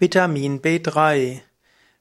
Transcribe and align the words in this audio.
Vitamin 0.00 0.60
B3. 0.60 1.40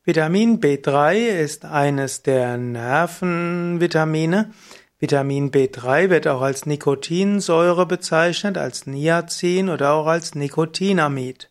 Vitamin 0.04 0.60
B3 0.60 1.16
ist 1.16 1.66
eines 1.66 2.22
der 2.22 2.56
Nervenvitamine. 2.56 4.54
Vitamin 5.00 5.50
B3 5.50 6.12
wird 6.12 6.28
auch 6.28 6.42
als 6.42 6.68
Nikotinsäure 6.68 7.88
bezeichnet, 7.88 8.56
als 8.56 8.86
Niacin 8.86 9.70
oder 9.70 9.94
auch 9.94 10.06
als 10.06 10.36
Nikotinamid. 10.36 11.50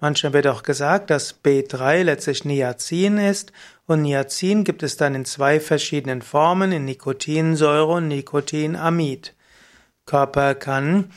Manchmal 0.00 0.32
wird 0.32 0.46
auch 0.46 0.62
gesagt, 0.62 1.10
dass 1.10 1.44
B3 1.44 2.04
letztlich 2.04 2.46
Niacin 2.46 3.18
ist 3.18 3.52
und 3.84 4.00
Niacin 4.00 4.64
gibt 4.64 4.82
es 4.82 4.96
dann 4.96 5.14
in 5.14 5.26
zwei 5.26 5.60
verschiedenen 5.60 6.22
Formen, 6.22 6.72
in 6.72 6.86
Nikotinsäure 6.86 7.92
und 7.92 8.08
Nikotinamid. 8.08 9.34
Körper 10.06 10.54
kann 10.54 11.10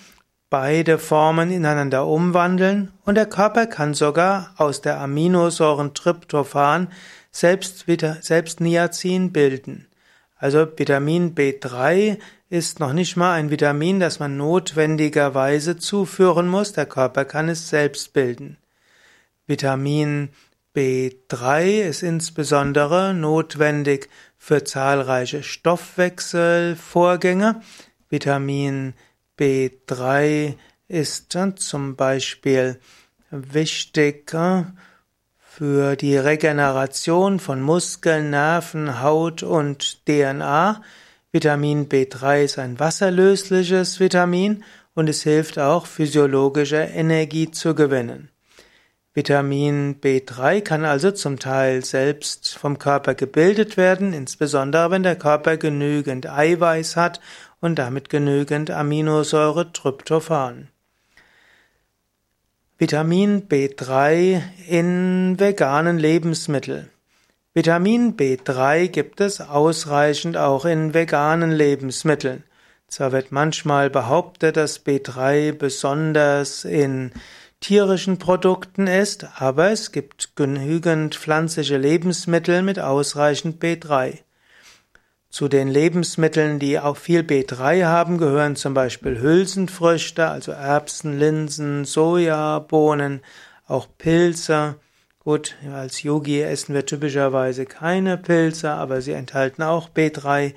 beide 0.55 0.97
Formen 0.99 1.51
ineinander 1.51 2.07
umwandeln 2.07 2.93
und 3.04 3.15
der 3.15 3.25
Körper 3.25 3.67
kann 3.67 3.93
sogar 3.93 4.54
aus 4.55 4.79
der 4.79 5.01
Aminosäuren 5.01 5.93
Tryptophan 5.93 6.87
selbst, 7.29 7.83
selbst 8.21 8.61
Niacin 8.61 9.33
bilden. 9.33 9.89
Also 10.37 10.65
Vitamin 10.77 11.36
B3 11.36 12.19
ist 12.49 12.79
noch 12.79 12.93
nicht 12.93 13.18
mal 13.18 13.33
ein 13.33 13.49
Vitamin, 13.49 13.99
das 13.99 14.19
man 14.19 14.37
notwendigerweise 14.37 15.75
zuführen 15.75 16.47
muss, 16.47 16.71
der 16.71 16.85
Körper 16.85 17.25
kann 17.25 17.49
es 17.49 17.68
selbst 17.68 18.13
bilden. 18.13 18.55
Vitamin 19.47 20.29
B3 20.74 21.82
ist 21.82 22.01
insbesondere 22.01 23.13
notwendig 23.13 24.07
für 24.37 24.63
zahlreiche 24.63 25.43
Stoffwechselvorgänge. 25.43 27.61
Vitamin 28.07 28.93
B3 29.38 30.56
ist 30.88 31.38
zum 31.57 31.96
Beispiel 31.96 32.80
wichtig 33.31 34.31
für 35.39 35.95
die 35.95 36.17
Regeneration 36.17 37.39
von 37.39 37.61
Muskeln, 37.61 38.30
Nerven, 38.30 39.02
Haut 39.02 39.44
und 39.44 40.05
DNA. 40.05 40.81
Vitamin 41.31 41.89
B3 41.89 42.44
ist 42.44 42.59
ein 42.59 42.80
wasserlösliches 42.80 44.00
Vitamin 44.00 44.64
und 44.94 45.09
es 45.09 45.23
hilft 45.23 45.59
auch, 45.59 45.86
physiologische 45.86 46.77
Energie 46.77 47.52
zu 47.52 47.75
gewinnen. 47.75 48.30
Vitamin 49.16 50.02
B3 50.02 50.59
kann 50.59 50.83
also 50.83 51.09
zum 51.09 51.39
Teil 51.39 51.85
selbst 51.85 52.58
vom 52.58 52.77
Körper 52.77 53.16
gebildet 53.16 53.77
werden, 53.77 54.11
insbesondere 54.11 54.91
wenn 54.91 55.03
der 55.03 55.16
Körper 55.16 55.55
genügend 55.55 56.30
Eiweiß 56.30 56.97
hat 56.97 57.21
und 57.61 57.80
damit 57.80 58.09
genügend 58.09 58.71
Aminosäure 58.71 59.71
Tryptophan. 59.71 60.67
Vitamin 62.77 63.47
B3 63.47 64.41
in 64.67 65.39
veganen 65.39 65.97
Lebensmitteln. 65.97 66.89
Vitamin 67.53 68.17
B3 68.17 68.89
gibt 68.89 69.21
es 69.21 69.39
ausreichend 69.39 70.36
auch 70.36 70.66
in 70.66 70.93
veganen 70.93 71.53
Lebensmitteln. 71.53 72.43
Zwar 72.89 73.13
wird 73.13 73.31
manchmal 73.31 73.89
behauptet, 73.89 74.58
dass 74.58 74.86
B3 74.86 75.53
besonders 75.53 76.66
in 76.66 77.13
tierischen 77.59 78.17
Produkten 78.17 78.88
ist, 78.88 79.28
aber 79.42 79.72
es 79.72 79.92
gibt 79.92 80.36
genügend 80.36 81.16
pflanzliche 81.16 81.78
Lebensmittel 81.78 82.61
mit 82.61 82.80
ausreichend 82.80 83.61
B3. 83.64 84.20
Zu 85.30 85.50
den 85.50 85.67
Lebensmitteln, 85.67 86.59
die 86.59 86.80
auch 86.80 86.95
viel 86.95 87.20
B3 87.20 87.86
haben, 87.86 88.17
gehören 88.17 88.56
zum 88.56 88.73
Beispiel 88.73 89.20
Hülsenfrüchte, 89.20 90.30
also 90.30 90.53
Erbsen, 90.53 91.20
Linsen, 91.20 91.83
Soja, 91.83 92.59
Bohnen, 92.59 93.22
auch 93.67 93.88
Pilze. 93.98 94.76
Gut, 95.20 95.56
als 95.73 96.03
Yogi 96.03 96.42
essen 96.42 96.73
wir 96.73 96.86
typischerweise 96.86 97.66
keine 97.66 98.17
Pilze, 98.17 98.72
aber 98.72 99.02
sie 99.02 99.11
enthalten 99.11 99.64
auch 99.64 99.89
B3. 99.89 100.53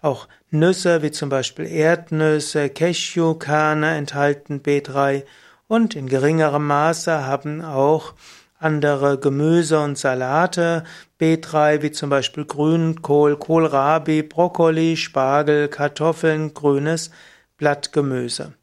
Auch 0.00 0.26
Nüsse, 0.50 1.02
wie 1.02 1.10
zum 1.10 1.28
Beispiel 1.28 1.66
Erdnüsse, 1.66 2.68
Cashewkerne 2.70 3.94
enthalten 3.94 4.60
B3 4.60 5.22
und 5.68 5.96
in 5.96 6.08
geringerem 6.08 6.66
Maße 6.66 7.26
haben 7.26 7.62
auch 7.62 8.14
andere 8.58 9.18
Gemüse 9.18 9.80
und 9.80 9.98
Salate, 9.98 10.84
B3 11.20 11.82
wie 11.82 11.92
zum 11.92 12.10
Beispiel 12.10 12.44
Grünkohl, 12.44 13.36
Kohlrabi, 13.36 14.22
Brokkoli, 14.22 14.96
Spargel, 14.96 15.68
Kartoffeln, 15.68 16.54
grünes 16.54 17.10
Blattgemüse. 17.58 18.54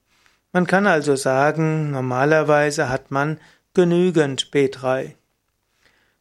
Man 0.52 0.68
kann 0.68 0.88
also 0.88 1.16
sagen, 1.16 1.92
normalerweise 1.92 2.90
hat 2.90 3.12
man 3.12 3.40
genügend 3.74 4.52
B3. 4.52 5.13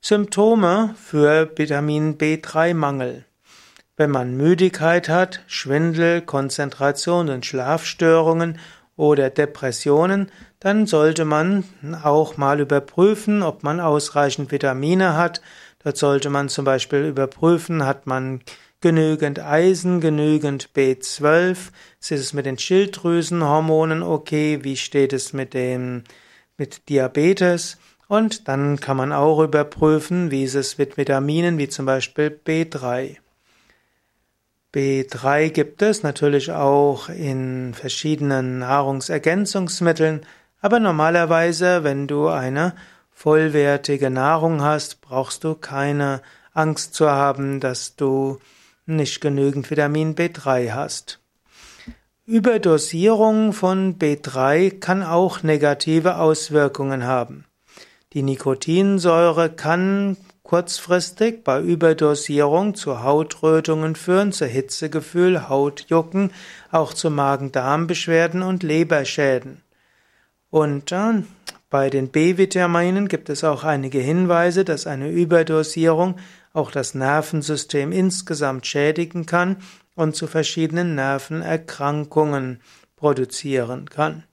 Symptome 0.01 0.95
für 0.97 1.51
Vitamin 1.57 2.19
B3-Mangel. 2.19 3.25
Wenn 3.97 4.11
man 4.11 4.37
Müdigkeit 4.37 5.09
hat, 5.09 5.43
Schwindel, 5.47 6.23
Konzentration 6.23 7.29
und 7.29 7.47
Schlafstörungen 7.47 8.59
oder 8.97 9.31
Depressionen, 9.31 10.31
dann 10.61 10.87
sollte 10.87 11.25
man 11.25 11.65
auch 12.03 12.37
mal 12.37 12.61
überprüfen, 12.61 13.43
ob 13.43 13.63
man 13.63 13.81
ausreichend 13.81 14.53
Vitamine 14.53 15.17
hat. 15.17 15.41
Dort 15.83 15.97
sollte 15.97 16.31
man 16.31 16.49
zum 16.49 16.65
Beispiel 16.65 17.07
überprüfen, 17.07 17.85
hat 17.85 18.07
man 18.07 18.41
genügend 18.81 19.41
Eisen, 19.41 20.01
genügend 20.01 20.71
B12, 20.75 21.71
ist 22.01 22.11
es 22.11 22.33
mit 22.33 22.47
den 22.47 22.59
Schilddrüsenhormonen 22.59 24.03
okay, 24.03 24.59
wie 24.63 24.77
steht 24.77 25.13
es 25.13 25.33
mit 25.33 25.55
dem, 25.55 26.05
mit 26.59 26.89
Diabetes? 26.89 27.79
Und 28.09 28.47
dann 28.49 28.79
kann 28.79 28.99
man 28.99 29.13
auch 29.13 29.41
überprüfen, 29.43 30.31
wie 30.31 30.45
ist 30.45 30.55
es 30.55 30.77
mit 30.77 30.99
Vitaminen, 30.99 31.57
wie 31.57 31.69
zum 31.69 31.87
Beispiel 31.87 32.29
B3. 32.45 33.22
B3 34.75 35.51
gibt 35.51 35.83
es 35.83 36.03
natürlich 36.03 36.51
auch 36.51 37.11
in 37.11 37.75
verschiedenen 37.75 38.59
Nahrungsergänzungsmitteln, 38.59 40.25
aber 40.63 40.81
normalerweise, 40.81 41.85
wenn 41.85 42.07
du 42.07 42.29
eine 42.29 42.75
vollwertige 43.11 44.09
Nahrung 44.09 44.63
hast, 44.63 45.03
brauchst 45.03 45.45
du 45.45 45.55
keine 45.55 46.23
Angst 46.55 46.95
zu 46.95 47.11
haben, 47.11 47.61
dass 47.61 47.97
du 47.97 48.39
nicht 48.87 49.21
genügend 49.21 49.71
Vitamin 49.71 50.15
B3 50.15 50.73
hast. 50.73 51.21
Überdosierung 52.25 53.53
von 53.53 53.99
B3 53.99 54.79
kann 54.81 55.03
auch 55.03 55.43
negative 55.43 56.17
Auswirkungen 56.17 57.05
haben. 57.05 57.45
Die 58.13 58.23
Nikotinsäure 58.23 59.51
kann 59.51 60.17
kurzfristig 60.43 61.45
bei 61.45 61.61
Überdosierung 61.61 62.75
zu 62.75 63.03
Hautrötungen 63.03 63.97
führen, 63.97 64.33
zu 64.33 64.47
Hitzegefühl, 64.47 65.49
Hautjucken, 65.49 66.33
auch 66.71 66.95
zu 66.95 67.11
Magen-Darm-Beschwerden 67.11 68.43
und 68.43 68.63
Leberschäden. 68.63 69.63
Und 70.51 70.93
äh, 70.93 71.23
bei 71.71 71.89
den 71.89 72.09
B-Vitaminen 72.09 73.09
gibt 73.09 73.31
es 73.31 73.45
auch 73.45 73.65
einige 73.65 73.99
Hinweise, 73.99 74.65
dass 74.65 74.87
eine 74.87 75.11
Überdosierung 75.11 76.17
auch 76.53 76.71
das 76.71 76.95
Nervensystem 76.95 77.93
insgesamt 77.93 78.67
schädigen 78.67 79.25
kann 79.25 79.57
und 79.95 80.15
zu 80.15 80.27
verschiedenen 80.27 80.95
Nervenerkrankungen 80.95 82.61
produzieren 82.97 83.89
kann. 83.89 84.25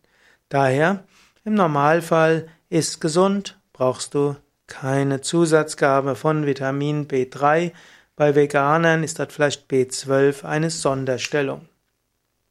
Daher 0.49 1.05
im 1.45 1.53
Normalfall 1.53 2.47
ist 2.69 2.99
gesund, 2.99 3.57
brauchst 3.71 4.13
du 4.13 4.35
keine 4.69 5.22
Zusatzgabe 5.22 6.16
von 6.16 6.46
Vitamin 6.46 7.07
B3. 7.07 7.72
Bei 8.16 8.35
Veganern 8.35 9.03
ist 9.03 9.19
dort 9.19 9.34
vielleicht 9.34 9.69
B12 9.69 10.46
eine 10.46 10.69
Sonderstellung. 10.69 11.69